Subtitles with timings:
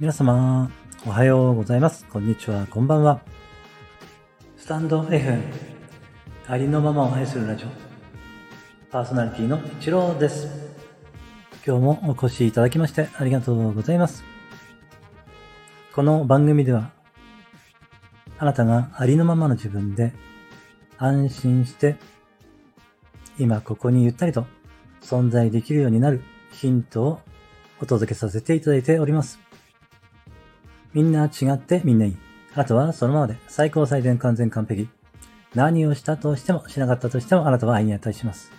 [0.00, 0.70] 皆様、
[1.06, 2.06] おはようございます。
[2.06, 3.20] こんにちは、こんばんは。
[4.56, 5.38] スタンド F、
[6.46, 7.68] ありのままを愛するラジオ、
[8.90, 10.48] パーソナリティの一郎です。
[11.66, 14.24] 今日もお越しいただきましてありがとうございます。
[15.94, 16.92] この番組では、
[18.38, 20.14] あなたがありのままの自分で
[20.96, 21.96] 安心して、
[23.38, 24.46] 今ここにゆったりと
[25.02, 27.20] 存在できるようになるヒントを
[27.82, 29.49] お届けさせていただいております。
[30.92, 32.16] みんな違ってみんないい。
[32.54, 34.88] あとはそのままで最高最善完全完璧。
[35.54, 38.52] 何をしたとしてもしなかったとしてもあなたは愛に値します。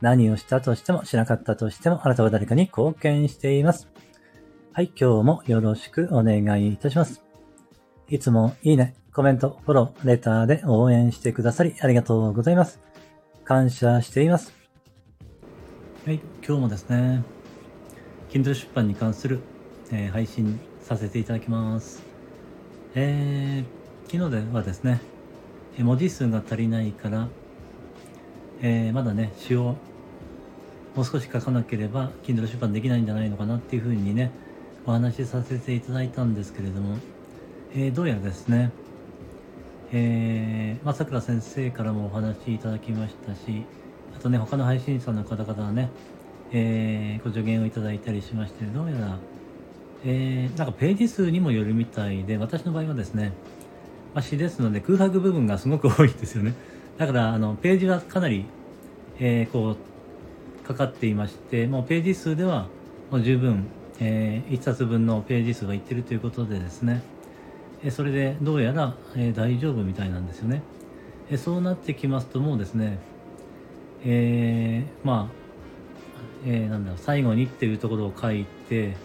[0.00, 3.88] 何をしたとしてもしなかったとしてもあなたは誰かに貢献しています。
[4.72, 7.22] はい、今日もよろしくお願いいたします。
[8.08, 12.80] いつもいいね、コメント、フォロー、レターで応援してくださりありがとうございます。
[13.44, 14.52] 感謝しています。
[16.04, 17.22] はい、今日もですね、
[18.30, 19.40] Kindle 出版に関する、
[19.90, 22.02] えー配信させていただきます。
[22.94, 25.00] えー昨日ではですね、
[25.78, 27.26] 文字数が足りないから、
[28.60, 29.76] えーまだね、詩を
[30.94, 34.30] もう少し書かなければ Kindle 出版できないんじゃないのかなっていうふうにね、
[34.84, 36.98] お話しさせていただいたんですけれども、
[37.74, 38.70] えーどうやらですね、
[39.90, 43.64] えー、ま、さくら先生からもお話いただきましたし、
[44.14, 45.88] あとね、他の配信者の方々はね、
[46.52, 49.18] えーご助言をいただいたりしまして、どうやら、
[50.04, 53.32] えーなんかページ数にもよるみたいで、私の場合はですね、
[54.14, 56.54] まあ、詩ですので空白部分がすごく多いんですよね。
[56.98, 58.44] だから、あの、ページはかなり、
[59.18, 59.76] えーこ
[60.62, 62.68] う、かかっていまして、もうページ数では
[63.10, 63.66] もう十分、
[64.00, 67.02] え1冊分のページ数がいってるということでですね、
[67.84, 70.62] えそれでどうやら、え大丈夫みたいなんですよね。
[71.30, 72.98] えそうなってきますともうですね、
[74.04, 75.34] えまあ、
[76.46, 78.96] えなんだろう最後にっていうところを書いて、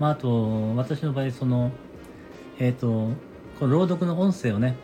[0.00, 1.70] まあ、あと私の場合その
[2.58, 3.10] えっ、と
[3.58, 4.74] この朗読の音声をね、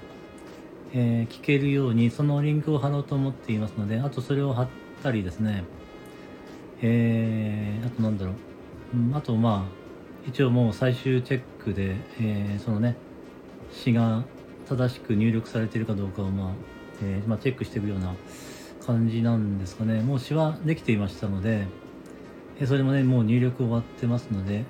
[0.93, 4.69] えー聞けるようにそのリンクを貼ろうと思っていますのであとそれを貼っ
[5.03, 5.65] たりですね
[6.83, 12.97] えーあとなんだろう、うん、あとまあ一応もう最終チェックで、えーそのね
[13.73, 14.25] 詩が
[14.69, 16.53] 正しく入力されているかどうかをまあ、
[17.03, 18.15] えーまあ、チェックしていくような
[18.85, 20.01] 感じなんですかね。
[20.01, 21.67] もう詩はできていましたので、
[22.61, 24.65] えーそれもねもう入力終わってますので、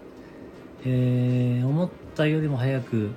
[0.85, 3.11] えー思ったよりも早く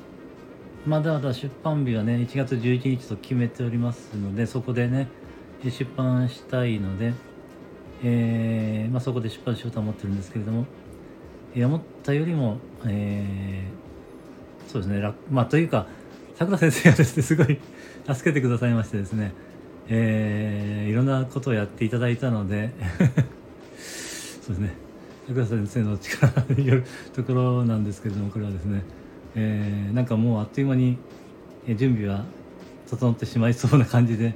[0.86, 5.08] まだまだ出版日はね1月11日と決めておりますのでそこでね
[5.64, 7.14] 出版したいので、
[8.04, 10.66] えーまあ、そこで出版しようと思ってるんですけれども、
[11.54, 15.88] えー思ったよりも、えーそうですねまあというか
[16.36, 17.60] さくら先生がですねすごい
[18.08, 19.34] 助けてくださいましてですね、
[19.90, 22.72] えーいろんなことをやっていただいたので
[24.42, 24.89] そうですね。
[25.34, 28.84] 先生の力によるところなんですけれどもこれはですね、
[29.36, 30.98] えーなんかもうあっという間に
[31.76, 32.26] 準備は
[32.90, 34.34] 整ってしまいそうな感じで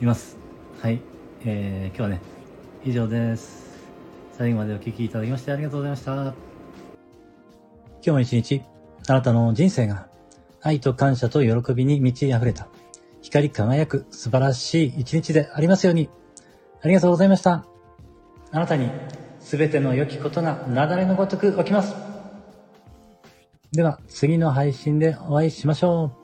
[0.00, 0.36] います。
[0.80, 1.00] はい、
[1.44, 2.20] えー今日はね
[2.84, 3.80] 以上です。
[4.32, 6.12] 最後までお聞きいただきましてありがとうございました。
[6.14, 6.34] 今
[8.02, 8.62] 日も一日
[9.08, 10.08] あなたの人生が
[10.60, 12.68] 愛と感謝と喜びに満ち溢れた。
[13.20, 16.10] 光り輝く素晴らしい一日でありますように。
[16.80, 17.64] ありがとうございました。
[18.50, 18.90] あなたに
[19.44, 21.94] 全ての良きことが雪崩のごとく起きます。
[23.72, 26.21] では次の配信でお会いしましょう。